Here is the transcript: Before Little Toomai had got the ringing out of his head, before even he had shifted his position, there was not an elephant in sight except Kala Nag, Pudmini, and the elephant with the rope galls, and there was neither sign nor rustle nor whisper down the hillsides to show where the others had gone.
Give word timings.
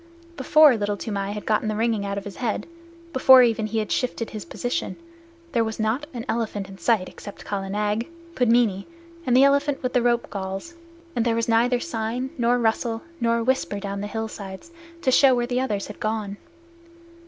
Before 0.35 0.75
Little 0.75 0.97
Toomai 0.97 1.29
had 1.33 1.45
got 1.45 1.61
the 1.61 1.75
ringing 1.75 2.07
out 2.07 2.17
of 2.17 2.23
his 2.23 2.37
head, 2.37 2.65
before 3.13 3.43
even 3.43 3.67
he 3.67 3.77
had 3.77 3.91
shifted 3.91 4.31
his 4.31 4.45
position, 4.45 4.95
there 5.51 5.63
was 5.63 5.79
not 5.79 6.07
an 6.11 6.25
elephant 6.27 6.67
in 6.67 6.79
sight 6.79 7.07
except 7.07 7.45
Kala 7.45 7.69
Nag, 7.69 8.07
Pudmini, 8.33 8.87
and 9.27 9.37
the 9.37 9.43
elephant 9.43 9.83
with 9.83 9.93
the 9.93 10.01
rope 10.01 10.31
galls, 10.31 10.73
and 11.15 11.23
there 11.23 11.35
was 11.35 11.47
neither 11.47 11.79
sign 11.79 12.31
nor 12.35 12.57
rustle 12.57 13.03
nor 13.19 13.43
whisper 13.43 13.79
down 13.79 14.01
the 14.01 14.07
hillsides 14.07 14.71
to 15.03 15.11
show 15.11 15.35
where 15.35 15.45
the 15.45 15.61
others 15.61 15.85
had 15.85 15.99
gone. 15.99 16.37